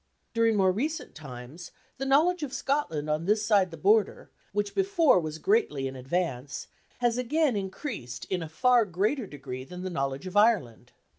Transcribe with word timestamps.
"During 0.33 0.55
more 0.55 0.71
recent 0.71 1.13
times, 1.13 1.69
the 1.99 2.07
knowledge 2.07 2.41
of 2.41 2.51
Scotland 2.53 3.07
on 3.07 3.25
this 3.25 3.45
side 3.45 3.69
the 3.69 3.77
border, 3.77 4.31
which 4.51 4.73
before 4.73 5.19
was 5.19 5.37
greatly 5.37 5.87
in 5.87 5.95
advance, 5.95 6.65
has 6.97 7.19
again 7.19 7.55
increased 7.55 8.25
in 8.27 8.41
afar 8.41 8.85
greater 8.85 9.27
degree 9.27 9.63
than 9.63 9.83
the 9.83 9.91
knowledge 9.91 10.25
of 10.25 10.35
Ireland. 10.35 10.91